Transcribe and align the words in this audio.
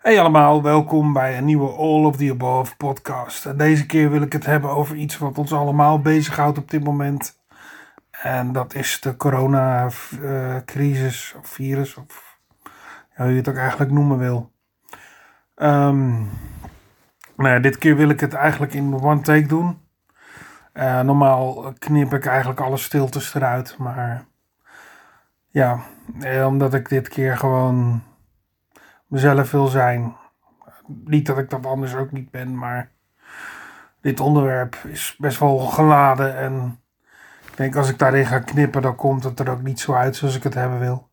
Hey 0.00 0.20
allemaal, 0.20 0.62
welkom 0.62 1.12
bij 1.12 1.38
een 1.38 1.44
nieuwe 1.44 1.68
All 1.68 2.04
of 2.04 2.16
the 2.16 2.30
Above 2.30 2.76
podcast. 2.76 3.46
En 3.46 3.56
deze 3.56 3.86
keer 3.86 4.10
wil 4.10 4.22
ik 4.22 4.32
het 4.32 4.46
hebben 4.46 4.70
over 4.70 4.96
iets 4.96 5.18
wat 5.18 5.38
ons 5.38 5.52
allemaal 5.52 6.00
bezighoudt 6.00 6.58
op 6.58 6.70
dit 6.70 6.84
moment. 6.84 7.38
En 8.10 8.52
dat 8.52 8.74
is 8.74 9.00
de 9.00 9.16
coronacrisis 9.16 11.34
of 11.38 11.48
virus, 11.48 11.96
of 11.96 12.38
hoe 13.14 13.30
je 13.30 13.36
het 13.36 13.48
ook 13.48 13.56
eigenlijk 13.56 13.90
noemen 13.90 14.18
wil. 14.18 14.52
Um, 15.56 16.28
nou 17.36 17.54
ja, 17.54 17.58
dit 17.58 17.78
keer 17.78 17.96
wil 17.96 18.08
ik 18.08 18.20
het 18.20 18.34
eigenlijk 18.34 18.74
in 18.74 19.02
one 19.02 19.20
take 19.20 19.46
doen. 19.46 19.80
Uh, 20.74 21.00
normaal 21.00 21.72
knip 21.78 22.14
ik 22.14 22.26
eigenlijk 22.26 22.60
alle 22.60 22.76
stiltes 22.76 23.34
eruit, 23.34 23.78
maar 23.78 24.24
ja, 25.50 25.80
eh, 26.20 26.46
omdat 26.46 26.74
ik 26.74 26.88
dit 26.88 27.08
keer 27.08 27.36
gewoon 27.36 28.02
mezelf 29.10 29.50
wil 29.50 29.66
zijn. 29.66 30.16
Niet 30.86 31.26
dat 31.26 31.38
ik 31.38 31.50
dat 31.50 31.66
anders 31.66 31.94
ook 31.94 32.12
niet 32.12 32.30
ben, 32.30 32.58
maar 32.58 32.90
dit 34.00 34.20
onderwerp 34.20 34.74
is 34.74 35.16
best 35.18 35.38
wel 35.38 35.58
geladen. 35.58 36.36
En 36.36 36.80
ik 37.50 37.56
denk 37.56 37.76
als 37.76 37.88
ik 37.88 37.98
daarin 37.98 38.26
ga 38.26 38.38
knippen, 38.38 38.82
dan 38.82 38.96
komt 38.96 39.24
het 39.24 39.40
er 39.40 39.50
ook 39.50 39.62
niet 39.62 39.80
zo 39.80 39.92
uit 39.92 40.16
zoals 40.16 40.36
ik 40.36 40.42
het 40.42 40.54
hebben 40.54 40.78
wil. 40.78 41.08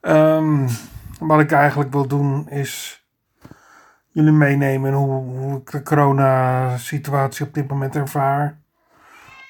Um, 0.00 0.68
wat 1.18 1.40
ik 1.40 1.52
eigenlijk 1.52 1.92
wil 1.92 2.06
doen 2.06 2.48
is 2.48 3.04
jullie 4.08 4.32
meenemen 4.32 4.92
hoe, 4.92 5.22
hoe 5.22 5.60
ik 5.60 5.70
de 5.70 5.82
corona-situatie 5.82 7.46
op 7.46 7.54
dit 7.54 7.68
moment 7.68 7.96
ervaar. 7.96 8.58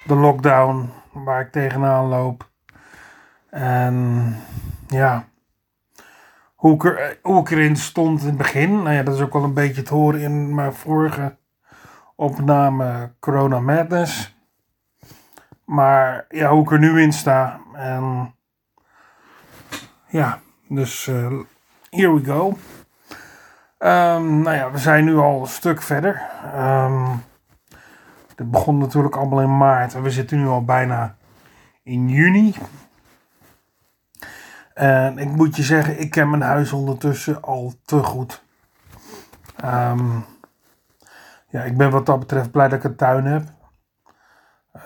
De 0.06 0.14
lockdown 0.14 0.90
waar 1.12 1.40
ik 1.40 1.52
tegenaan 1.52 2.06
loop. 2.06 2.50
En 3.50 4.36
ja, 4.88 5.24
hoe 7.22 7.40
ik 7.40 7.50
erin 7.50 7.76
stond 7.76 8.20
in 8.20 8.26
het 8.26 8.36
begin. 8.36 8.82
Nou 8.82 8.94
ja, 8.94 9.02
dat 9.02 9.14
is 9.14 9.20
ook 9.20 9.32
wel 9.32 9.44
een 9.44 9.54
beetje 9.54 9.82
te 9.82 9.94
horen 9.94 10.20
in 10.20 10.54
mijn 10.54 10.72
vorige 10.72 11.36
opname 12.16 13.12
Corona 13.20 13.60
Madness. 13.60 14.36
Maar 15.64 16.24
ja, 16.28 16.50
hoe 16.50 16.62
ik 16.62 16.70
er 16.70 16.78
nu 16.78 17.02
in 17.02 17.12
sta. 17.12 17.60
En 17.74 18.34
ja, 20.08 20.40
dus 20.68 21.06
uh, 21.06 21.40
here 21.90 22.14
we 22.14 22.24
go. 22.24 22.46
Um, 23.78 24.42
nou 24.42 24.56
ja, 24.56 24.70
we 24.70 24.78
zijn 24.78 25.04
nu 25.04 25.16
al 25.16 25.40
een 25.40 25.46
stuk 25.46 25.82
verder. 25.82 26.22
Um, 26.56 27.22
het 28.36 28.50
begon 28.50 28.78
natuurlijk 28.78 29.16
allemaal 29.16 29.40
in 29.40 29.56
maart 29.56 29.94
en 29.94 30.02
we 30.02 30.10
zitten 30.10 30.38
nu 30.38 30.46
al 30.46 30.64
bijna 30.64 31.16
in 31.82 32.08
juni. 32.08 32.54
En 34.76 35.18
ik 35.18 35.28
moet 35.28 35.56
je 35.56 35.62
zeggen, 35.62 36.00
ik 36.00 36.10
ken 36.10 36.30
mijn 36.30 36.42
huis 36.42 36.72
ondertussen 36.72 37.42
al 37.42 37.72
te 37.84 38.02
goed. 38.02 38.42
Um, 39.64 40.24
ja, 41.48 41.62
ik 41.62 41.76
ben 41.76 41.90
wat 41.90 42.06
dat 42.06 42.18
betreft 42.18 42.50
blij 42.50 42.68
dat 42.68 42.78
ik 42.78 42.84
een 42.84 42.96
tuin 42.96 43.24
heb. 43.24 43.42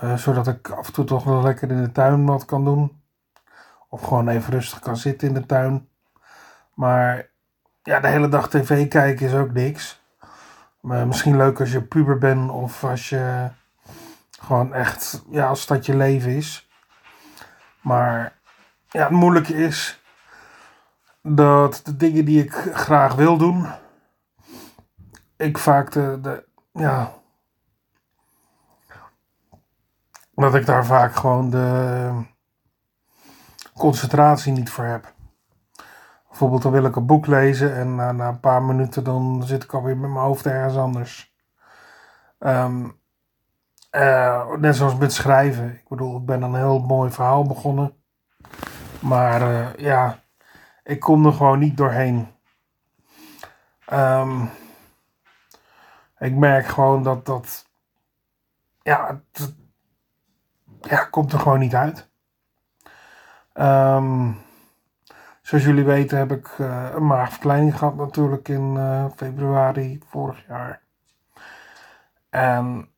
Uh, 0.03 0.17
zodat 0.17 0.49
ik 0.49 0.71
af 0.71 0.87
en 0.87 0.93
toe 0.93 1.05
toch 1.05 1.25
wel 1.25 1.43
lekker 1.43 1.71
in 1.71 1.83
de 1.83 1.93
tuin 1.93 2.27
wat 2.27 2.45
kan 2.45 2.65
doen. 2.65 3.03
Of 3.89 4.03
gewoon 4.03 4.29
even 4.29 4.53
rustig 4.53 4.79
kan 4.79 4.97
zitten 4.97 5.29
in 5.29 5.35
de 5.35 5.47
tuin. 5.47 5.89
Maar 6.75 7.29
ja, 7.83 8.01
de 8.01 8.09
hele 8.09 8.29
dag 8.29 8.49
tv 8.49 8.89
kijken 8.89 9.27
is 9.27 9.35
ook 9.35 9.53
niks. 9.53 10.03
Maar 10.81 11.07
misschien 11.07 11.37
leuk 11.37 11.61
als 11.61 11.73
je 11.73 11.83
puber 11.83 12.19
bent 12.19 12.51
of 12.51 12.85
als 12.85 13.09
je 13.09 13.49
gewoon 14.41 14.75
echt, 14.75 15.25
ja, 15.31 15.47
als 15.47 15.67
dat 15.67 15.87
je 15.87 15.97
leven 15.97 16.31
is. 16.31 16.71
Maar 17.81 18.39
ja, 18.91 19.03
het 19.03 19.11
moeilijke 19.11 19.55
is 19.55 20.03
dat 21.23 21.81
de 21.85 21.97
dingen 21.97 22.25
die 22.25 22.43
ik 22.43 22.53
graag 22.73 23.15
wil 23.15 23.37
doen, 23.37 23.67
ik 25.37 25.59
vaak 25.59 25.93
de, 25.93 26.45
ja, 26.73 27.13
dat 30.35 30.55
ik 30.55 30.67
daar 30.67 30.87
vaak 30.87 31.15
gewoon 31.15 31.51
de 31.51 32.11
concentratie 33.75 34.53
niet 34.53 34.71
voor 34.71 34.85
heb. 34.85 35.13
Bijvoorbeeld 36.29 36.63
dan 36.63 36.73
wil 36.73 36.85
ik 36.85 36.97
een 36.97 37.07
boek 37.07 37.27
lezen 37.27 37.75
en 37.75 37.95
na, 37.95 38.29
een 38.29 38.41
paar 38.41 38.63
minuten 38.63 39.05
dan 39.05 39.43
zit 39.45 39.63
ik 39.63 39.75
alweer 39.75 39.97
met 39.97 40.11
mijn 40.11 40.25
hoofd 40.25 40.47
ergens 40.47 40.77
anders. 40.77 41.35
Um, 42.39 43.01
uh, 43.91 44.55
net 44.55 44.77
zoals 44.77 44.97
met 44.97 45.13
schrijven. 45.13 45.73
Ik 45.73 45.89
bedoel, 45.89 46.17
ik 46.17 46.27
ben 46.27 46.43
een 46.43 46.55
heel 46.55 46.79
mooi 46.79 47.11
verhaal 47.11 47.45
begonnen. 47.45 48.00
Maar 49.01 49.41
uh, 49.41 49.75
ja, 49.77 50.19
ik 50.85 51.01
kom 51.01 51.27
er 51.27 51.33
gewoon 51.33 51.59
niet 51.59 51.77
doorheen. 51.77 52.29
Um, 53.93 54.51
ik 56.19 56.35
merk 56.35 56.67
gewoon 56.67 57.03
dat 57.03 57.27
dat. 57.27 57.67
Ja, 58.83 59.23
het, 59.33 59.55
ja, 60.81 61.05
komt 61.05 61.33
er 61.33 61.39
gewoon 61.39 61.59
niet 61.59 61.75
uit. 61.75 62.09
Um, 63.55 64.39
Zoals 65.51 65.65
jullie 65.65 65.85
weten 65.85 66.19
heb 66.19 66.33
ik 66.33 66.59
uh, 66.59 66.89
een 66.95 67.07
maagverkleining 67.07 67.79
gehad 67.79 67.97
natuurlijk 67.97 68.49
in 68.49 68.75
uh, 68.75 69.05
februari 69.17 70.01
vorig 70.09 70.47
jaar. 70.47 70.83
En 72.29 72.89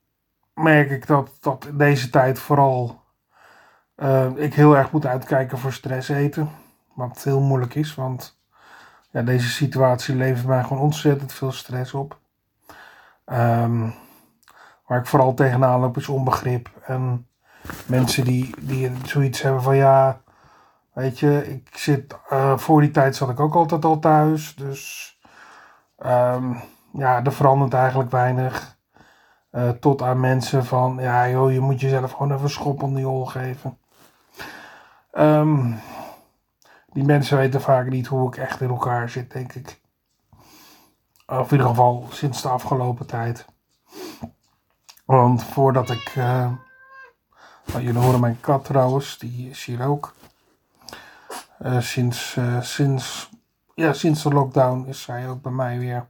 merk 0.54 0.90
ik 0.90 1.06
dat, 1.06 1.30
dat 1.40 1.64
in 1.64 1.78
deze 1.78 2.10
tijd 2.10 2.38
vooral 2.38 3.01
uh, 4.02 4.26
ik 4.34 4.54
heel 4.54 4.76
erg 4.76 4.92
moet 4.92 5.06
uitkijken 5.06 5.58
voor 5.58 5.72
stress 5.72 6.08
eten. 6.08 6.50
Wat 6.94 7.22
heel 7.24 7.40
moeilijk 7.40 7.74
is, 7.74 7.94
want 7.94 8.40
ja, 9.10 9.22
deze 9.22 9.48
situatie 9.48 10.14
levert 10.14 10.46
mij 10.46 10.62
gewoon 10.62 10.82
ontzettend 10.82 11.32
veel 11.32 11.52
stress 11.52 11.94
op. 11.94 12.18
Um, 13.26 13.94
waar 14.86 14.98
ik 14.98 15.06
vooral 15.06 15.34
tegenaan 15.34 15.80
loop 15.80 15.96
is 15.96 16.08
onbegrip. 16.08 16.70
En 16.86 17.26
mensen 17.86 18.24
die, 18.24 18.54
die 18.60 18.92
zoiets 19.04 19.42
hebben 19.42 19.62
van 19.62 19.76
ja, 19.76 20.22
Weet 20.92 21.18
je, 21.18 21.50
ik 21.50 21.76
zit, 21.76 22.16
uh, 22.32 22.58
voor 22.58 22.80
die 22.80 22.90
tijd 22.90 23.16
zat 23.16 23.30
ik 23.30 23.40
ook 23.40 23.54
altijd 23.54 23.84
al 23.84 23.98
thuis. 23.98 24.54
Dus 24.54 25.16
um, 25.98 26.60
ja, 26.92 27.24
er 27.24 27.32
verandert 27.32 27.74
eigenlijk 27.74 28.10
weinig. 28.10 28.80
Uh, 29.52 29.68
tot 29.68 30.02
aan 30.02 30.20
mensen 30.20 30.64
van, 30.64 30.96
ja 31.00 31.28
joh, 31.28 31.52
je 31.52 31.60
moet 31.60 31.80
jezelf 31.80 32.12
gewoon 32.12 32.32
even 32.32 32.50
schop 32.50 32.82
om 32.82 32.94
die 32.94 33.04
hol 33.04 33.26
geven. 33.26 33.78
Um, 35.12 35.80
die 36.92 37.04
mensen 37.04 37.36
weten 37.36 37.60
vaak 37.60 37.88
niet 37.88 38.06
hoe 38.06 38.28
ik 38.28 38.36
echt 38.36 38.60
in 38.60 38.68
elkaar 38.68 39.08
zit, 39.08 39.32
denk 39.32 39.52
ik. 39.52 39.80
Of 41.26 41.46
in 41.46 41.56
ieder 41.56 41.66
geval 41.66 42.06
sinds 42.10 42.42
de 42.42 42.48
afgelopen 42.48 43.06
tijd. 43.06 43.44
Want 45.04 45.44
voordat 45.44 45.90
ik. 45.90 46.14
Uh, 46.16 46.52
jullie 47.64 47.98
horen 47.98 48.20
mijn 48.20 48.40
kat 48.40 48.64
trouwens, 48.64 49.18
die 49.18 49.50
is 49.50 49.64
hier 49.64 49.86
ook. 49.86 50.14
Uh, 51.60 51.80
sinds, 51.80 52.36
uh, 52.36 52.60
sinds, 52.60 53.30
ja, 53.74 53.92
sinds 53.92 54.22
de 54.22 54.28
lockdown 54.28 54.86
is 54.86 55.02
zij 55.02 55.28
ook 55.28 55.42
bij 55.42 55.52
mij 55.52 55.78
weer. 55.78 56.08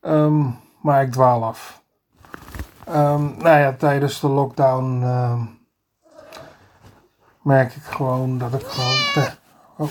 Um, 0.00 0.58
maar 0.80 1.02
ik 1.02 1.12
dwaal 1.12 1.44
af. 1.44 1.82
Um, 2.88 3.36
nou 3.38 3.58
ja, 3.58 3.72
tijdens 3.72 4.20
de 4.20 4.28
lockdown 4.28 5.02
merk 7.44 7.74
ik 7.74 7.82
gewoon 7.82 8.38
dat 8.38 8.54
ik 8.54 8.66
gewoon 8.66 9.12
te, 9.12 9.30
oh, 9.76 9.90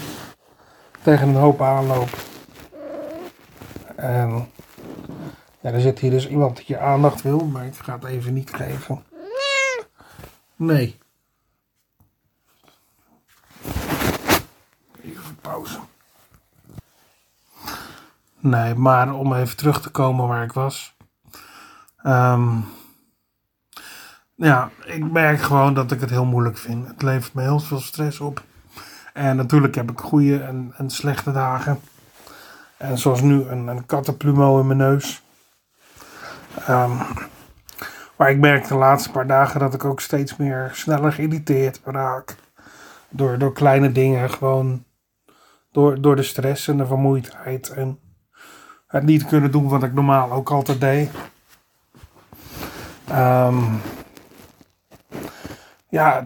tegen 1.02 1.28
een 1.28 1.36
hoop 1.36 1.62
aanloop. 1.62 2.10
En 3.96 4.52
ja, 5.60 5.72
er 5.72 5.82
zit 5.82 6.00
hier 6.00 6.12
dus 6.12 6.28
iemand 6.28 6.56
die 6.56 6.66
je 6.68 6.80
aandacht 6.80 7.22
wil, 7.22 7.46
maar 7.46 7.66
ik 7.66 7.76
ga 7.76 7.94
het 7.94 8.04
even 8.04 8.34
niet 8.34 8.54
geven. 8.54 9.04
Nee. 10.56 11.02
pauze. 15.42 15.80
Nee, 18.40 18.76
maar 18.76 19.14
om 19.14 19.34
even 19.34 19.58
terug 19.58 19.82
te 19.82 19.90
komen 19.90 20.28
waar 20.28 20.44
ik 20.44 20.54
was. 20.54 20.96
Um, 22.06 22.66
ja, 24.36 24.70
ik 24.86 25.12
merk 25.12 25.42
gewoon 25.42 25.74
dat 25.74 25.92
ik 25.92 26.02
het 26.02 26.10
heel 26.10 26.26
moeilijk 26.26 26.58
vind. 26.58 26.88
Het 26.88 27.02
levert 27.02 27.34
me 27.34 27.42
heel 27.42 27.60
veel 27.60 27.80
stress 27.80 28.20
op. 28.20 28.44
En 29.14 29.36
natuurlijk 29.36 29.76
heb 29.76 29.92
ik 29.92 30.00
goede 30.00 30.40
en, 30.40 30.74
en 30.78 30.90
slechte 30.90 31.32
dagen. 31.32 31.80
En 32.78 32.98
zoals 32.98 33.22
nu 33.22 33.44
een, 33.44 33.68
een 33.68 33.86
kattenplumo 33.86 34.60
in 34.60 34.68
mijn 34.68 34.80
neus. 34.80 35.24
Um, 36.70 36.98
maar 38.16 38.30
ik 38.30 38.40
merk 38.40 38.68
de 38.68 38.76
laatste 38.76 39.12
paar 39.12 39.28
dagen 39.28 39.60
dat 39.60 39.74
ik 39.74 39.86
ook 39.86 40.00
steeds 40.00 40.36
meer 40.36 40.70
sneller 40.74 41.12
geïrriteerd 41.12 41.82
raak. 41.84 42.36
Door, 43.10 43.38
door 43.38 43.54
kleine 43.54 43.92
dingen 43.92 44.30
gewoon 44.30 44.84
door, 45.72 46.02
door 46.02 46.16
de 46.16 46.24
stress 46.24 46.68
en 46.68 46.78
de 46.78 46.86
vermoeidheid. 46.86 47.70
En 47.70 48.00
het 48.88 49.04
niet 49.04 49.26
kunnen 49.26 49.52
doen 49.52 49.68
wat 49.68 49.84
ik 49.84 49.94
normaal 49.94 50.32
ook 50.32 50.50
altijd 50.50 50.80
deed. 50.82 51.10
Um, 53.12 53.82
ja, 55.94 56.26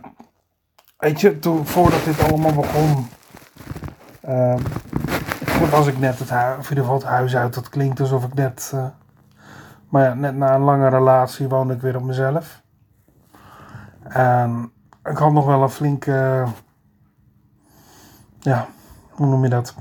weet 0.98 1.22
je, 1.22 1.40
toen, 1.40 1.66
voordat 1.66 2.04
dit 2.04 2.24
allemaal 2.24 2.54
begon, 2.54 3.08
um, 4.28 4.64
was 5.69 5.88
ik 5.88 5.98
net 5.98 6.19
het 6.19 6.30
huis, 6.30 6.58
of 6.58 6.64
in 6.64 6.69
ieder 6.69 6.84
geval 6.84 7.00
het 7.00 7.08
huis 7.08 7.36
uit. 7.36 7.54
Dat 7.54 7.69
klinkt 7.69 8.00
alsof 8.00 8.24
ik 8.24 8.34
net, 8.34 8.72
uh, 8.75 8.88
maar 9.90 10.04
ja, 10.04 10.14
net 10.14 10.36
na 10.36 10.56
een 10.56 10.62
lange 10.62 10.90
relatie 10.90 11.48
woonde 11.48 11.74
ik 11.74 11.81
weer 11.81 11.96
op 11.96 12.04
mezelf. 12.04 12.62
En 14.04 14.72
ik 15.04 15.18
had 15.18 15.31
nog 15.31 15.46
wel 15.46 15.62
een 15.62 15.69
flinke, 15.69 16.46
ja, 18.40 18.68
hoe 19.10 19.28
noem 19.28 19.44
je 19.44 19.50
dat? 19.50 19.75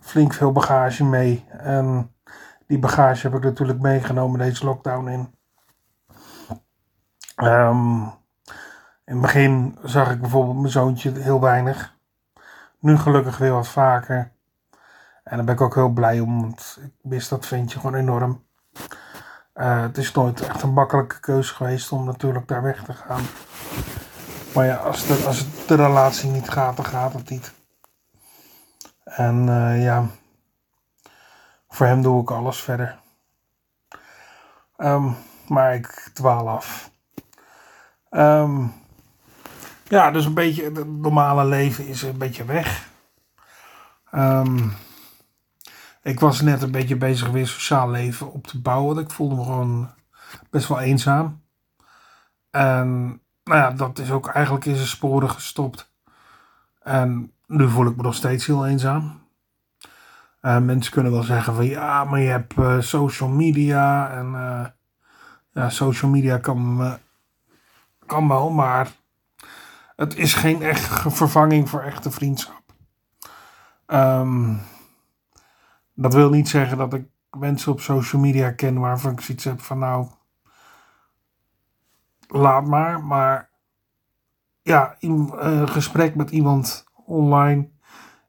Flink 0.00 0.34
veel 0.34 0.52
bagage 0.52 1.04
mee. 1.04 1.44
En 1.48 2.14
die 2.66 2.78
bagage 2.78 3.26
heb 3.26 3.36
ik 3.36 3.44
natuurlijk 3.44 3.80
meegenomen 3.80 4.38
deze 4.38 4.64
lockdown 4.64 5.08
in. 5.08 5.34
Um, 7.36 8.17
in 9.08 9.14
het 9.14 9.20
begin 9.20 9.78
zag 9.82 10.10
ik 10.10 10.20
bijvoorbeeld 10.20 10.58
mijn 10.58 10.72
zoontje 10.72 11.12
heel 11.12 11.40
weinig. 11.40 11.94
Nu 12.78 12.98
gelukkig 12.98 13.38
weer 13.38 13.52
wat 13.52 13.68
vaker. 13.68 14.32
En 15.24 15.36
daar 15.36 15.44
ben 15.44 15.54
ik 15.54 15.60
ook 15.60 15.74
heel 15.74 15.88
blij 15.88 16.20
om, 16.20 16.40
want 16.40 16.78
ik 16.82 16.92
mis 17.02 17.28
dat 17.28 17.46
ventje 17.46 17.80
gewoon 17.80 17.94
enorm. 17.94 18.44
Uh, 19.54 19.80
het 19.80 19.98
is 19.98 20.12
nooit 20.12 20.40
echt 20.40 20.62
een 20.62 20.72
makkelijke 20.72 21.20
keuze 21.20 21.54
geweest 21.54 21.92
om 21.92 22.04
natuurlijk 22.04 22.48
daar 22.48 22.62
weg 22.62 22.84
te 22.84 22.92
gaan. 22.92 23.22
Maar 24.54 24.66
ja, 24.66 24.76
als, 24.76 25.06
de, 25.06 25.24
als 25.26 25.66
de 25.66 25.74
relatie 25.74 26.30
niet 26.30 26.48
gaat, 26.48 26.76
dan 26.76 26.84
gaat 26.84 27.12
het 27.12 27.30
niet. 27.30 27.52
En 29.04 29.46
uh, 29.46 29.82
ja, 29.82 30.06
voor 31.68 31.86
hem 31.86 32.02
doe 32.02 32.22
ik 32.22 32.30
alles 32.30 32.62
verder. 32.62 32.98
Um, 34.76 35.16
maar 35.46 35.74
ik 35.74 36.10
dwaal 36.12 36.48
af. 36.48 36.90
Um, 38.10 38.72
ja, 39.88 40.10
dus 40.10 40.24
een 40.24 40.34
beetje 40.34 40.64
het 40.64 40.86
normale 40.86 41.44
leven 41.44 41.86
is 41.86 42.02
een 42.02 42.18
beetje 42.18 42.44
weg. 42.44 42.88
Um, 44.14 44.72
ik 46.02 46.20
was 46.20 46.40
net 46.40 46.62
een 46.62 46.70
beetje 46.70 46.96
bezig 46.96 47.28
weer 47.28 47.46
sociaal 47.46 47.90
leven 47.90 48.32
op 48.32 48.46
te 48.46 48.60
bouwen. 48.60 48.98
Ik 48.98 49.10
voelde 49.10 49.34
me 49.34 49.42
gewoon 49.42 49.90
best 50.50 50.68
wel 50.68 50.80
eenzaam. 50.80 51.42
En 52.50 53.20
nou 53.44 53.60
ja, 53.60 53.70
dat 53.70 53.98
is 53.98 54.10
ook 54.10 54.28
eigenlijk 54.28 54.64
in 54.64 54.74
zijn 54.74 54.88
sporen 54.88 55.30
gestopt. 55.30 55.92
En 56.82 57.32
nu 57.46 57.68
voel 57.68 57.86
ik 57.86 57.96
me 57.96 58.02
nog 58.02 58.14
steeds 58.14 58.46
heel 58.46 58.66
eenzaam. 58.66 59.26
Uh, 60.42 60.58
mensen 60.58 60.92
kunnen 60.92 61.12
wel 61.12 61.22
zeggen 61.22 61.54
van 61.54 61.66
ja, 61.66 62.04
maar 62.04 62.20
je 62.20 62.28
hebt 62.28 62.56
uh, 62.56 62.80
social 62.80 63.28
media. 63.28 64.10
En 64.10 64.26
uh, 64.32 64.66
ja, 65.52 65.70
social 65.70 66.10
media 66.10 66.38
kan, 66.38 66.96
kan 68.06 68.28
wel, 68.28 68.50
maar 68.50 68.88
het 69.98 70.16
is 70.16 70.34
geen 70.34 70.62
echte 70.62 71.10
vervanging 71.10 71.68
voor 71.68 71.82
echte 71.82 72.10
vriendschap. 72.10 72.62
Um, 73.86 74.60
dat 75.94 76.14
wil 76.14 76.30
niet 76.30 76.48
zeggen 76.48 76.78
dat 76.78 76.94
ik 76.94 77.06
mensen 77.30 77.72
op 77.72 77.80
social 77.80 78.22
media 78.22 78.50
ken 78.50 78.80
waarvan 78.80 79.12
ik 79.12 79.20
zoiets 79.20 79.44
heb 79.44 79.60
van 79.60 79.78
nou, 79.78 80.08
laat 82.28 82.66
maar. 82.66 83.04
Maar 83.04 83.50
ja, 84.62 84.96
een 84.98 85.68
gesprek 85.68 86.14
met 86.14 86.30
iemand 86.30 86.84
online 87.04 87.70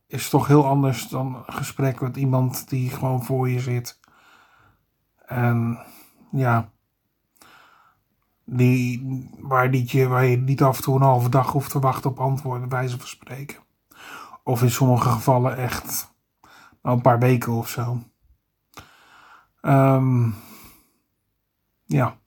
is 0.08 0.30
toch 0.30 0.48
heel 0.48 0.66
anders 0.66 1.08
dan 1.08 1.36
een 1.36 1.54
gesprek 1.54 2.02
met 2.02 2.18
iemand 2.18 2.70
die 2.70 2.90
gewoon 2.90 3.24
voor 3.24 3.50
je 3.50 3.60
zit. 3.60 4.00
En 5.26 5.80
ja, 6.32 6.72
die, 8.52 9.30
waar, 9.40 9.72
die, 9.72 10.08
waar 10.08 10.26
je 10.26 10.38
niet 10.38 10.64
af 10.64 10.78
en 10.78 10.84
toe 10.84 10.96
een 10.96 11.02
halve 11.02 11.30
dag 11.30 11.52
hoeft 11.52 11.72
te 11.72 11.80
wachten 11.80 12.10
op 12.10 12.20
antwoorden, 12.20 12.70
wijze 12.70 12.98
van 12.98 13.08
spreken. 13.08 13.58
Of 14.44 14.62
in 14.62 14.72
sommige 14.72 15.10
gevallen 15.10 15.58
echt 15.58 16.14
een 16.82 17.02
paar 17.02 17.20
weken 17.20 17.54
of 17.54 17.70
zo. 17.70 18.04
Um, 19.62 20.36
ja. 21.86 22.18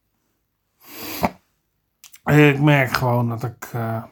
Ik 2.25 2.61
merk 2.61 2.93
gewoon 2.93 3.29
dat 3.29 3.43
ik 3.45 3.73
uh, 3.75 4.05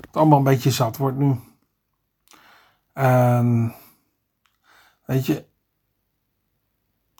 het 0.00 0.16
allemaal 0.16 0.38
een 0.38 0.44
beetje 0.44 0.70
zat 0.70 0.96
word 0.96 1.16
nu. 1.16 1.40
En 2.92 3.74
weet 5.04 5.26
je, 5.26 5.46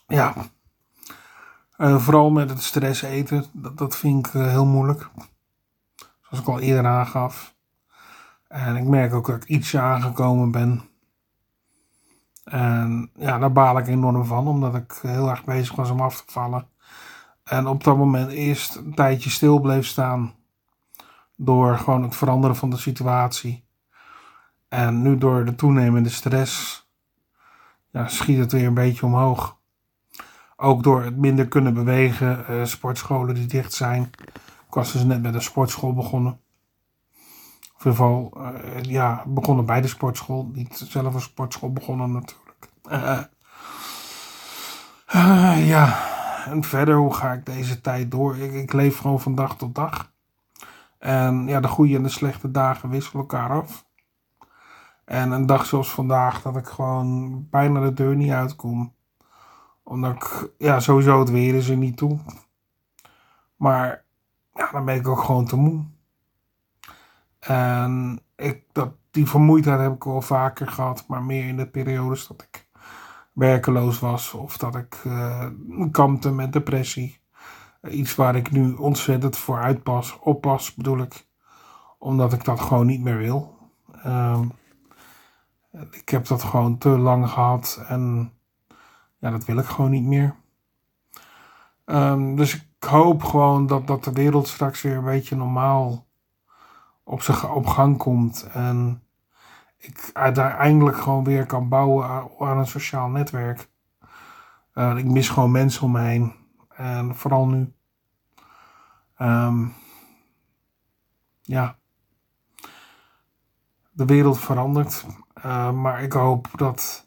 ja, 0.06 0.35
uh, 1.78 1.99
vooral 1.99 2.31
met 2.31 2.50
het 2.50 2.62
stress 2.62 3.02
eten, 3.02 3.44
dat, 3.52 3.78
dat 3.78 3.96
vind 3.96 4.26
ik 4.26 4.34
uh, 4.34 4.49
heel 4.49 4.67
moeilijk. 4.67 5.11
Zoals 6.20 6.44
ik 6.44 6.49
al 6.49 6.61
eerder 6.61 6.87
aangaf. 6.87 7.55
En 8.49 8.76
ik 8.76 8.84
merk 8.84 9.14
ook 9.14 9.26
dat 9.26 9.37
ik 9.37 9.49
ietsje 9.49 9.81
aangekomen 9.81 10.50
ben. 10.50 10.82
En 12.44 13.11
ja, 13.17 13.38
daar 13.38 13.52
baal 13.52 13.78
ik 13.78 13.87
enorm 13.87 14.25
van, 14.25 14.46
omdat 14.46 14.75
ik 14.75 14.99
heel 15.02 15.31
erg 15.31 15.44
bezig 15.44 15.75
was 15.75 15.90
om 15.90 16.00
af 16.00 16.17
te 16.17 16.32
vallen. 16.32 16.69
En 17.44 17.67
op 17.67 17.84
dat 17.84 17.96
moment 17.96 18.31
eerst 18.31 18.76
een 18.76 18.94
tijdje 18.94 19.31
stil 19.31 19.61
bleef 19.61 19.87
staan. 19.87 20.34
Door 21.37 21.78
gewoon 21.78 22.02
het 22.02 22.17
veranderen 22.17 22.56
van 22.56 22.70
de 22.70 22.76
situatie. 22.76 23.64
En 24.69 25.02
nu 25.02 25.19
door 25.19 25.44
de 25.44 25.55
toenemende 25.55 26.08
stress 26.08 26.84
ja, 27.90 28.08
schiet 28.08 28.38
het 28.38 28.52
weer 28.52 28.67
een 28.67 28.75
beetje 28.75 29.06
omhoog. 29.06 29.58
Ook 30.56 30.82
door 30.82 31.03
het 31.03 31.17
minder 31.17 31.49
kunnen 31.49 31.75
bewegen, 31.75 32.44
uh, 32.50 32.64
sportscholen 32.64 33.35
die 33.35 33.47
dicht 33.47 33.73
zijn. 33.73 34.11
Ik 34.69 34.75
was 34.75 34.93
dus 34.93 35.05
net 35.05 35.23
met 35.23 35.35
een 35.35 35.43
sportschool 35.43 35.94
begonnen. 35.94 36.41
Of 37.76 37.85
in 37.85 37.91
ieder 37.91 37.93
geval, 37.93 38.32
uh, 38.37 38.82
ja, 38.82 39.23
begonnen 39.26 39.67
bij 39.67 39.81
de 39.81 39.88
sportschool. 39.88 40.50
Niet 40.53 40.85
zelf 40.88 41.14
een 41.14 41.20
sportschool 41.20 41.73
begonnen 41.73 42.12
natuurlijk. 42.12 42.69
Uh, 42.91 43.20
ja, 45.67 46.14
en 46.47 46.64
verder, 46.64 46.97
hoe 46.97 47.14
ga 47.14 47.32
ik 47.32 47.47
deze 47.47 47.81
tijd 47.81 48.11
door? 48.11 48.37
Ik, 48.37 48.52
ik, 48.52 48.73
leef 48.73 48.99
gewoon 48.99 49.20
van 49.20 49.35
dag 49.35 49.56
tot 49.56 49.75
dag. 49.75 50.12
En 50.99 51.47
ja, 51.47 51.61
de 51.61 51.69
goede 51.69 51.97
en 51.97 52.02
de 52.02 52.09
slechte 52.09 52.50
dagen 52.50 52.88
wisselen 52.88 53.23
elkaar 53.23 53.50
af. 53.50 53.85
En 55.05 55.31
een 55.31 55.47
dag 55.47 55.67
zoals 55.67 55.91
vandaag, 55.91 56.43
dat 56.43 56.56
ik 56.56 56.67
gewoon 56.67 57.47
bijna 57.50 57.81
de 57.81 57.93
deur 57.93 58.17
niet 58.17 58.31
uitkom. 58.31 58.94
Omdat 59.88 60.15
ik, 60.15 60.53
ja, 60.59 60.81
sowieso 60.81 61.19
het 61.19 61.31
weer 61.31 61.55
is 61.55 61.69
er 61.69 61.77
niet 61.77 61.97
toe. 61.97 62.19
Maar 63.56 64.05
dan 64.73 64.85
ben 64.85 64.94
ik 64.94 65.09
ook 65.09 65.21
gewoon 65.21 65.44
te 65.44 65.56
moe. 65.56 65.85
En 67.38 68.21
ik, 68.37 68.64
dat, 68.73 68.93
die 69.11 69.28
vermoeidheid 69.28 69.81
heb 69.81 69.95
ik 69.95 70.05
wel 70.05 70.23
vaker 70.23 70.69
gehad, 70.69 71.05
maar 71.09 71.23
meer 71.23 71.49
in 71.49 71.57
de 71.57 71.66
periodes 71.66 72.26
dat 72.26 72.43
ik 72.43 72.69
werkeloos 73.33 73.99
was 73.99 74.33
of 74.33 74.57
dat 74.57 74.75
ik 74.75 75.02
uh, 75.07 75.47
kampte 75.90 76.33
met 76.33 76.52
depressie. 76.52 77.21
Iets 77.83 78.14
waar 78.14 78.37
ik 78.37 78.50
nu 78.50 78.75
ontzettend 78.75 79.37
voor 79.37 79.59
uitpas, 79.59 80.19
oppas 80.21 80.75
bedoel 80.75 80.99
ik, 80.99 81.26
omdat 81.99 82.33
ik 82.33 82.45
dat 82.45 82.61
gewoon 82.61 82.87
niet 82.87 83.02
meer 83.02 83.19
wil. 83.19 83.59
Um, 84.07 84.52
ik 85.90 86.09
heb 86.09 86.26
dat 86.26 86.43
gewoon 86.43 86.78
te 86.78 86.88
lang 86.88 87.31
gehad 87.31 87.85
en 87.88 88.33
ja, 89.26 89.33
dat 89.33 89.45
wil 89.45 89.59
ik 89.59 89.64
gewoon 89.64 89.90
niet 89.90 90.04
meer. 90.04 90.35
Um, 91.85 92.37
dus 92.37 92.54
ik 92.54 92.85
hoop 92.88 93.23
gewoon 93.23 93.66
dat, 93.66 93.87
dat 93.87 94.04
de 94.04 94.12
wereld 94.12 94.49
straks 94.49 94.83
weer 94.83 94.97
een 94.97 95.04
beetje 95.04 95.37
normaal 95.37 96.06
op, 97.04 97.23
op 97.50 97.66
gang 97.66 97.97
komt. 97.99 98.49
En 98.52 99.02
ik 99.76 100.11
uiteindelijk 100.12 100.97
gewoon 100.97 101.25
weer 101.25 101.47
kan 101.47 101.68
bouwen 101.68 102.30
aan 102.38 102.59
een 102.59 102.66
sociaal 102.66 103.09
netwerk. 103.09 103.68
Uh, 104.75 104.97
ik 104.97 105.04
mis 105.04 105.28
gewoon 105.28 105.50
mensen 105.50 105.83
om 105.83 105.92
me 105.92 106.00
heen. 106.00 106.35
En 106.68 107.14
vooral 107.14 107.47
nu. 107.47 107.73
Um, 109.18 109.75
ja. 111.42 111.78
De 113.90 114.04
wereld 114.04 114.38
verandert. 114.38 115.06
Uh, 115.38 115.73
maar 115.73 116.02
ik 116.02 116.12
hoop 116.12 116.49
dat 116.54 117.05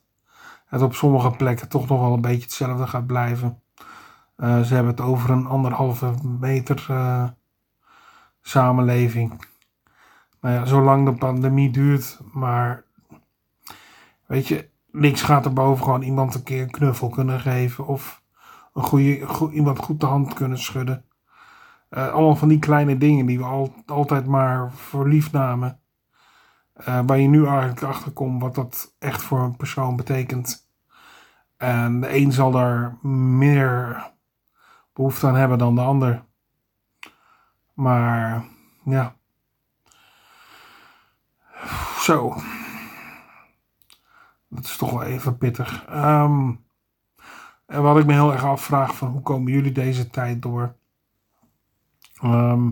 het 0.69 0.81
op 0.81 0.95
sommige 0.95 1.31
plekken 1.31 1.69
toch 1.69 1.87
nog 1.87 1.99
wel 1.99 2.13
een 2.13 2.21
beetje 2.21 2.41
hetzelfde 2.41 2.87
gaat 2.87 3.07
blijven. 3.07 3.61
Uh, 4.37 4.61
ze 4.61 4.73
hebben 4.73 4.91
het 4.91 5.01
over 5.01 5.29
een 5.29 5.45
anderhalve 5.45 6.13
meter 6.39 6.87
uh, 6.89 7.27
samenleving. 8.41 9.47
Nou 10.41 10.55
ja, 10.55 10.65
zolang 10.65 11.05
de 11.05 11.13
pandemie 11.13 11.71
duurt, 11.71 12.19
maar 12.33 12.83
weet 14.25 14.47
je, 14.47 14.69
niks 14.91 15.21
gaat 15.21 15.45
erboven 15.45 15.83
gewoon 15.83 16.01
iemand 16.01 16.35
een 16.35 16.43
keer 16.43 16.61
een 16.61 16.71
knuffel 16.71 17.09
kunnen 17.09 17.39
geven 17.39 17.87
of 17.87 18.23
een 18.73 18.83
goede, 18.83 19.27
go 19.27 19.49
iemand 19.49 19.79
goed 19.79 19.99
de 19.99 20.05
hand 20.05 20.33
kunnen 20.33 20.57
schudden. 20.59 21.05
allemaal 21.89 22.35
van 22.35 22.47
die 22.47 22.59
kleine 22.59 22.97
dingen 22.97 23.25
die 23.25 23.37
we 23.37 23.43
al, 23.43 23.73
altijd 23.85 24.25
maar 24.25 24.71
voor 24.71 25.07
lief 25.07 25.31
namen. 25.31 25.78
Uh, 26.79 26.99
waar 27.05 27.17
je 27.17 27.27
nu 27.27 27.45
eigenlijk 27.45 27.83
achter 27.83 28.11
komt 28.11 28.41
wat 28.41 28.55
dat 28.55 28.95
echt 28.99 29.21
voor 29.21 29.39
een 29.39 29.55
persoon 29.55 29.95
betekent. 29.95 30.67
En 31.57 32.01
de 32.01 32.15
een 32.15 32.31
zal 32.31 32.51
daar 32.51 32.97
meer 33.07 34.11
behoefte 34.93 35.27
aan 35.27 35.35
hebben 35.35 35.57
dan 35.57 35.75
de 35.75 35.81
ander. 35.81 36.23
Maar 37.73 38.45
ja. 38.83 39.15
Zo. 41.99 42.35
Dat 44.47 44.63
is 44.63 44.77
toch 44.77 44.91
wel 44.91 45.03
even 45.03 45.37
pittig. 45.37 45.85
Ehm, 45.85 46.51
en 47.65 47.81
wat 47.81 47.97
ik 47.97 48.05
me 48.05 48.13
heel 48.13 48.31
erg 48.31 48.43
afvraag 48.43 48.95
van 48.95 49.07
hoe 49.07 49.21
komen 49.21 49.51
jullie 49.51 49.71
deze 49.71 50.09
tijd 50.09 50.41
door? 50.41 50.75
Ehm, 52.21 52.69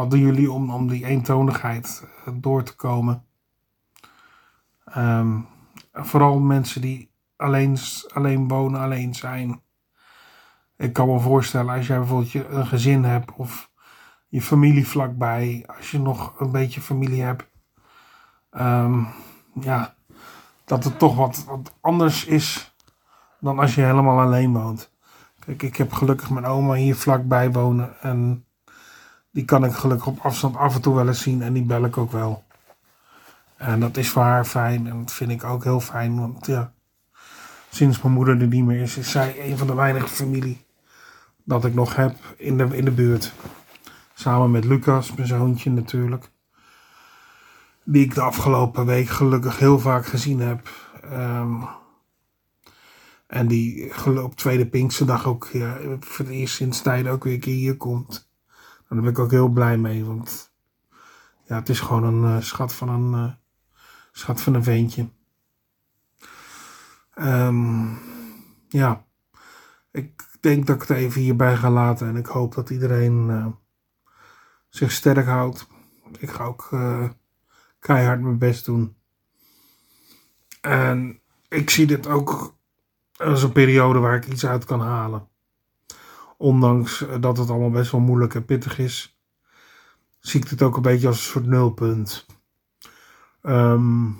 wat 0.00 0.10
doen 0.10 0.20
jullie 0.20 0.52
om, 0.52 0.70
om 0.70 0.88
die 0.88 1.06
eentonigheid 1.06 2.06
eh, 2.24 2.32
door 2.36 2.62
te 2.62 2.76
komen? 2.76 3.24
Um, 4.96 5.46
vooral 5.92 6.38
mensen 6.38 6.80
die 6.80 7.10
alleen, 7.36 7.78
alleen 8.12 8.48
wonen, 8.48 8.80
alleen 8.80 9.14
zijn. 9.14 9.62
Ik 10.76 10.92
kan 10.92 11.08
me 11.08 11.20
voorstellen 11.20 11.74
als 11.74 11.86
jij 11.86 11.98
bijvoorbeeld 11.98 12.34
een 12.34 12.66
gezin 12.66 13.04
hebt 13.04 13.32
of 13.36 13.70
je 14.28 14.42
familie 14.42 14.86
vlakbij, 14.86 15.64
als 15.78 15.90
je 15.90 15.98
nog 15.98 16.40
een 16.40 16.50
beetje 16.50 16.80
familie 16.80 17.22
hebt, 17.22 17.48
um, 18.50 19.08
ja, 19.60 19.94
dat 20.64 20.84
het 20.84 20.98
toch 20.98 21.16
wat, 21.16 21.44
wat 21.44 21.74
anders 21.80 22.24
is 22.24 22.74
dan 23.40 23.58
als 23.58 23.74
je 23.74 23.82
helemaal 23.82 24.20
alleen 24.20 24.52
woont. 24.52 24.92
Kijk, 25.38 25.62
ik 25.62 25.76
heb 25.76 25.92
gelukkig 25.92 26.30
mijn 26.30 26.46
oma 26.46 26.74
hier 26.74 26.96
vlakbij 26.96 27.52
wonen 27.52 28.00
en 28.00 28.44
die 29.30 29.44
kan 29.44 29.64
ik 29.64 29.72
gelukkig 29.72 30.06
op 30.06 30.18
afstand 30.20 30.56
af 30.56 30.74
en 30.74 30.80
toe 30.80 30.94
wel 30.94 31.08
eens 31.08 31.22
zien 31.22 31.42
en 31.42 31.52
die 31.52 31.64
bel 31.64 31.84
ik 31.84 31.96
ook 31.96 32.12
wel. 32.12 32.44
En 33.56 33.80
dat 33.80 33.96
is 33.96 34.10
voor 34.10 34.22
haar 34.22 34.44
fijn 34.44 34.86
en 34.86 34.98
dat 34.98 35.12
vind 35.12 35.30
ik 35.30 35.44
ook 35.44 35.64
heel 35.64 35.80
fijn, 35.80 36.20
want 36.20 36.46
ja, 36.46 36.72
sinds 37.70 38.02
mijn 38.02 38.14
moeder 38.14 38.40
er 38.40 38.46
niet 38.46 38.64
meer 38.64 38.80
is, 38.80 38.96
is 38.96 39.10
zij 39.10 39.50
een 39.50 39.58
van 39.58 39.66
de 39.66 39.74
weinige 39.74 40.08
familie 40.08 40.64
dat 41.44 41.64
ik 41.64 41.74
nog 41.74 41.96
heb 41.96 42.16
in 42.36 42.56
de, 42.56 42.76
in 42.76 42.84
de 42.84 42.90
buurt. 42.90 43.32
Samen 44.14 44.50
met 44.50 44.64
Lucas, 44.64 45.14
mijn 45.14 45.28
zoontje 45.28 45.70
natuurlijk. 45.70 46.30
Die 47.84 48.04
ik 48.04 48.14
de 48.14 48.20
afgelopen 48.20 48.86
week 48.86 49.08
gelukkig 49.08 49.58
heel 49.58 49.78
vaak 49.78 50.06
gezien 50.06 50.40
heb. 50.40 50.68
Um, 51.12 51.68
en 53.26 53.46
die 53.46 53.92
op 54.22 54.36
tweede 54.36 54.66
Pinksterdag 54.66 55.26
ook 55.26 55.48
ja, 55.52 55.76
voor 56.00 56.24
het 56.24 56.34
eerst 56.34 56.54
sinds 56.54 56.82
tijd 56.82 57.08
ook 57.08 57.24
weer 57.24 57.32
een 57.32 57.40
keer 57.40 57.54
hier 57.54 57.76
komt. 57.76 58.29
Daar 58.90 59.00
ben 59.00 59.10
ik 59.10 59.18
ook 59.18 59.30
heel 59.30 59.48
blij 59.48 59.78
mee. 59.78 60.04
Want 60.04 60.52
ja, 61.44 61.54
het 61.54 61.68
is 61.68 61.80
gewoon 61.80 62.04
een 62.04 62.36
uh, 62.36 62.42
schat 62.42 62.74
van 62.74 62.88
een, 62.88 63.12
uh, 63.12 63.32
schat 64.12 64.40
van 64.40 64.54
een 64.54 64.62
veentje. 64.62 65.08
Um, 67.14 67.98
ja, 68.68 69.04
ik 69.90 70.38
denk 70.40 70.66
dat 70.66 70.82
ik 70.82 70.88
het 70.88 70.96
even 70.96 71.20
hierbij 71.20 71.56
ga 71.56 71.70
laten. 71.70 72.08
En 72.08 72.16
ik 72.16 72.26
hoop 72.26 72.54
dat 72.54 72.70
iedereen 72.70 73.28
uh, 73.28 73.46
zich 74.68 74.92
sterk 74.92 75.26
houdt. 75.26 75.66
Ik 76.18 76.30
ga 76.30 76.44
ook 76.44 76.68
keihard 77.78 78.20
mijn 78.20 78.38
best 78.38 78.64
doen. 78.64 78.96
En 80.60 81.20
ik 81.48 81.70
zie 81.70 81.86
dit 81.86 82.06
ook 82.06 82.58
als 83.16 83.42
een 83.42 83.52
periode 83.52 83.98
waar 83.98 84.16
ik 84.16 84.26
iets 84.26 84.46
uit 84.46 84.64
kan 84.64 84.80
halen. 84.80 85.29
Ondanks 86.40 87.04
dat 87.20 87.36
het 87.36 87.50
allemaal 87.50 87.70
best 87.70 87.90
wel 87.90 88.00
moeilijk 88.00 88.34
en 88.34 88.44
pittig 88.44 88.78
is, 88.78 89.20
zie 90.18 90.40
ik 90.42 90.48
het 90.48 90.62
ook 90.62 90.76
een 90.76 90.82
beetje 90.82 91.06
als 91.06 91.16
een 91.16 91.30
soort 91.30 91.46
nulpunt. 91.46 92.26
Um, 93.42 94.16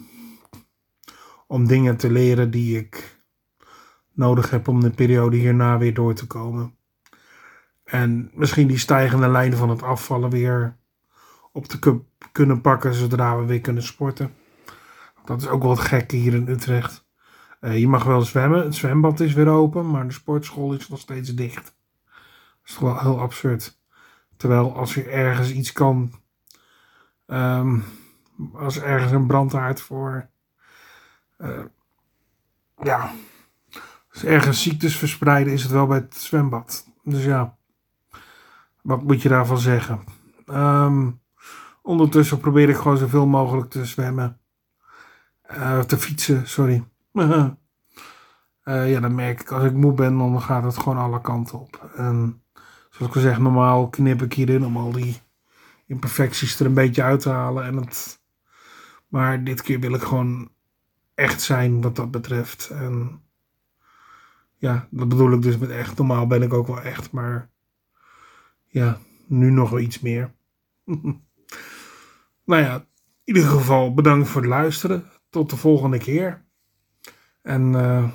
om 1.47 1.67
dingen 1.67 1.97
te 1.97 2.11
leren 2.11 2.51
die 2.51 2.79
ik 2.79 3.23
nodig 4.13 4.51
heb 4.51 4.69
om 4.69 4.81
de 4.81 4.91
periode 4.91 5.37
hierna 5.37 5.79
weer 5.79 5.95
door 5.95 6.15
te 6.15 6.27
komen. 6.27 6.75
En 7.85 8.31
misschien 8.35 8.67
die 8.67 8.79
stijgende 8.79 9.29
lijn 9.29 9.55
van 9.55 9.69
het 9.71 9.83
afvallen 9.83 10.31
weer 10.31 10.77
op 11.53 11.65
te 11.65 12.03
kunnen 12.33 12.61
pakken 12.61 12.95
zodra 12.95 13.39
we 13.39 13.45
weer 13.45 13.61
kunnen 13.61 13.83
sporten. 13.83 14.35
Dat 15.25 15.41
is 15.41 15.49
ook 15.49 15.63
wel 15.63 15.77
gekke 15.77 16.17
hier 16.17 16.35
in 16.35 16.49
Utrecht. 16.49 17.09
Uh, 17.61 17.79
je 17.79 17.89
mag 17.89 18.05
wel 18.05 18.23
zwemmen, 18.23 18.65
het 18.65 18.75
zwembad 18.75 19.21
is 19.21 19.33
weer 19.33 19.49
open, 19.49 19.91
maar 19.91 20.07
de 20.07 20.13
sportschool 20.13 20.73
is 20.73 20.89
nog 20.89 20.99
steeds 20.99 21.35
dicht. 21.35 21.79
Is 22.71 22.77
toch 22.77 22.85
wel 22.85 23.01
heel 23.01 23.21
absurd. 23.21 23.79
Terwijl 24.37 24.77
als 24.77 24.95
je 24.95 25.03
ergens 25.03 25.51
iets 25.51 25.73
kan, 25.73 26.13
um, 27.27 27.85
als 28.53 28.81
ergens 28.81 29.13
een 29.13 29.27
brandhaard 29.27 29.81
voor, 29.81 30.29
uh, 31.39 31.65
ja, 32.83 33.13
als 34.13 34.25
ergens 34.25 34.63
ziektes 34.63 34.97
verspreiden, 34.97 35.53
is 35.53 35.63
het 35.63 35.73
wel 35.73 35.87
bij 35.87 35.99
het 35.99 36.17
zwembad. 36.17 36.87
Dus 37.03 37.25
ja, 37.25 37.57
wat 38.83 39.03
moet 39.03 39.23
je 39.23 39.29
daarvan 39.29 39.59
zeggen? 39.59 40.05
Um, 40.47 41.21
ondertussen 41.83 42.41
probeer 42.41 42.69
ik 42.69 42.77
gewoon 42.77 42.97
zoveel 42.97 43.27
mogelijk 43.27 43.71
te 43.71 43.85
zwemmen. 43.85 44.41
Uh, 45.51 45.79
te 45.79 45.99
fietsen, 45.99 46.49
sorry. 46.49 46.85
uh, 47.13 47.49
ja, 48.93 49.01
dan 49.01 49.15
merk 49.15 49.41
ik 49.41 49.51
als 49.51 49.65
ik 49.65 49.75
moe 49.75 49.93
ben, 49.93 50.19
dan 50.19 50.43
gaat 50.43 50.65
het 50.65 50.79
gewoon 50.79 50.99
alle 50.99 51.21
kanten 51.21 51.61
op. 51.61 51.91
En 51.97 52.43
zoals 52.91 53.11
ik 53.11 53.17
al 53.17 53.23
zeg, 53.23 53.39
normaal 53.39 53.89
knip 53.89 54.23
ik 54.23 54.33
hierin 54.33 54.65
om 54.65 54.77
al 54.77 54.93
die 54.93 55.21
imperfecties 55.87 56.61
er 56.61 56.67
een 56.67 56.75
beetje 56.75 57.03
uit 57.03 57.21
te 57.21 57.29
halen. 57.29 57.65
En 57.65 57.77
het, 57.77 58.21
maar 59.09 59.45
dit 59.45 59.63
keer 59.63 59.81
wil 59.81 59.95
ik 59.95 60.03
gewoon 60.03 60.51
echt 61.15 61.43
zijn 61.43 61.81
wat 61.81 61.97
dat 61.97 62.11
betreft. 62.11 62.71
En 62.71 63.23
ja, 64.57 64.89
dat 64.91 65.09
bedoel 65.09 65.33
ik 65.33 65.43
dus 65.43 65.59
met 65.59 65.71
echt. 65.71 65.99
Normaal 65.99 66.27
ben 66.27 66.43
ik 66.43 66.53
ook 66.53 66.67
wel 66.67 66.81
echt, 66.81 67.11
maar 67.11 67.51
ja, 68.67 68.99
nu 69.27 69.51
nog 69.51 69.71
wel 69.71 69.81
iets 69.81 70.01
meer. 70.01 70.35
nou 72.45 72.63
ja, 72.63 72.75
in 73.25 73.35
ieder 73.37 73.51
geval 73.51 73.95
bedankt 73.95 74.29
voor 74.29 74.41
het 74.41 74.51
luisteren. 74.51 75.05
Tot 75.31 75.51
de 75.51 75.57
volgende 75.57 75.99
keer. 75.99 76.45
En 77.43 77.73
uh, 77.73 78.11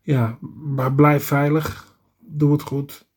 ja, 0.00 0.38
blijf 0.96 1.24
veilig. 1.24 1.96
Doe 2.18 2.52
het 2.52 2.62
goed. 2.62 3.07